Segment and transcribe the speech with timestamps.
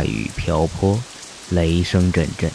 [0.00, 0.98] 大雨瓢泼，
[1.50, 2.50] 雷声阵阵。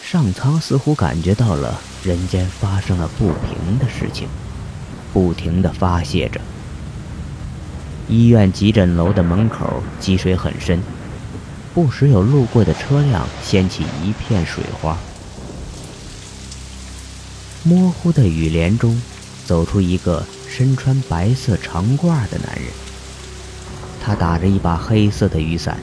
[0.00, 4.28] 上苍似乎感觉到了人间发生了不平的事情，
[5.12, 6.40] 不停地发泄着。
[8.08, 10.80] 医院急诊楼的门口积水很深，
[11.74, 14.96] 不时有路过的车辆掀起一片水花。
[17.64, 19.02] 模糊的雨帘中，
[19.44, 22.66] 走出一个身穿白色长褂的男人。
[24.00, 25.76] 他打着一把黑色的雨伞，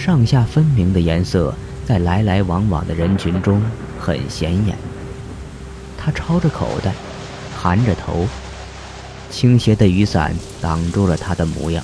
[0.00, 1.54] 上下分明的颜色。
[1.86, 3.60] 在来来往往的人群中
[3.98, 4.76] 很显眼。
[5.98, 6.92] 他抄着口袋，
[7.56, 8.28] 含着头，
[9.28, 11.82] 倾斜的雨伞挡住了他的模样。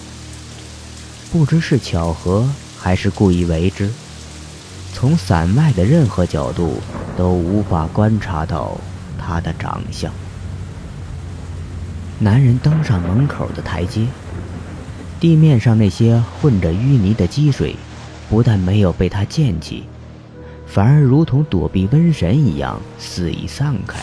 [1.33, 2.49] 不知是巧合
[2.79, 3.91] 还是故意为之，
[4.95, 6.81] 从伞外的任何角度
[7.17, 8.79] 都无法观察到
[9.19, 10.13] 他的长相。
[12.21, 14.07] 男人登上门口的台阶，
[15.19, 17.75] 地面上那些混着淤泥的积水，
[18.29, 19.85] 不但没有被他溅起。
[20.67, 24.01] 反而如同躲避瘟神一样肆意散开。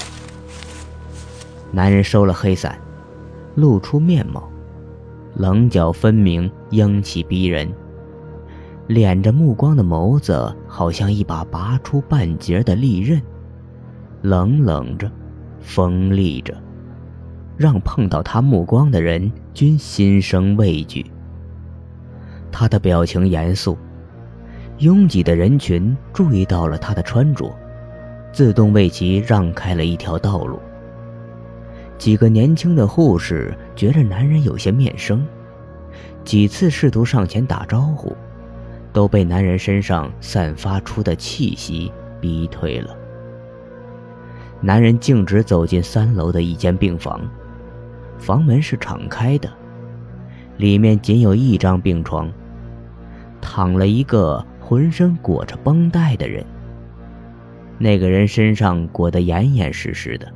[1.71, 2.79] 男人收了黑伞，
[3.55, 4.49] 露出面貌，
[5.35, 7.69] 棱角分明，英气逼人。
[8.87, 13.21] 敛着目光的眸子，好像一把拔出半截的利刃，
[14.21, 15.11] 冷冷着，
[15.59, 16.55] 锋利着，
[17.57, 21.05] 让碰到他目光的人均心生畏惧。
[22.51, 23.77] 他的表情严肃。
[24.83, 27.49] 拥挤的人群注意到了他的穿着，
[28.33, 30.59] 自动为其让开了一条道路。
[31.97, 35.25] 几个年轻的护士觉着男人有些面生，
[36.25, 38.13] 几次试图上前打招呼，
[38.91, 42.93] 都被男人身上散发出的气息逼退了。
[44.59, 47.21] 男人径直走进三楼的一间病房，
[48.17, 49.49] 房门是敞开的，
[50.57, 52.29] 里面仅有一张病床，
[53.39, 54.45] 躺了一个。
[54.65, 56.43] 浑身裹着绷带的人，
[57.77, 60.27] 那个人身上裹得严严实实的，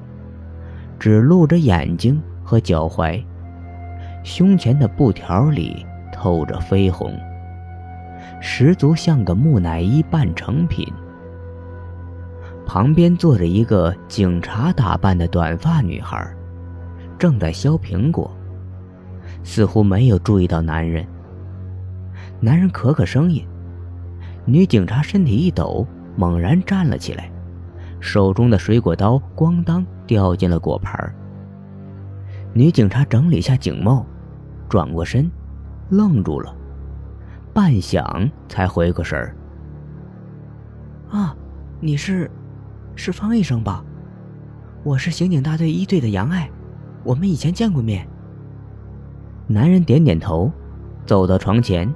[1.00, 3.24] 只露着眼睛和脚踝，
[4.26, 7.18] 胸前的布条里透着绯红，
[8.42, 10.86] 十足像个木乃伊半成品。
[12.66, 16.30] 旁边坐着一个警察打扮的短发女孩，
[17.18, 18.30] 正在削苹果，
[19.42, 21.08] 似乎没有注意到男人。
[22.42, 23.48] 男人咳咳声音。
[24.50, 25.86] 女警察身体一抖，
[26.16, 27.30] 猛然站了起来，
[28.00, 31.14] 手中的水果刀咣当掉进了果盘。
[32.54, 34.06] 女警察整理下警帽，
[34.70, 35.30] 转过身，
[35.90, 36.56] 愣住了，
[37.54, 39.36] 半晌才回过神儿。
[41.10, 41.36] 啊，
[41.82, 42.32] 你是，
[42.96, 43.84] 是方医生吧？
[44.82, 46.50] 我是刑警大队一队的杨爱，
[47.04, 48.08] 我们以前见过面。
[49.46, 50.50] 男人点点头，
[51.06, 51.94] 走到床前。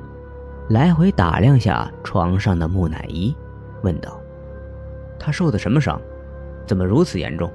[0.69, 3.35] 来回打量下床上的木乃伊，
[3.81, 4.19] 问道
[5.19, 6.01] ：“他受的什么伤？
[6.65, 7.51] 怎么如此严重？”